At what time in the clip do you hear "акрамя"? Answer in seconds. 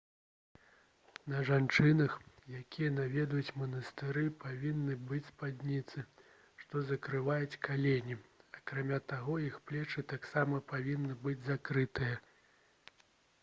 8.63-9.01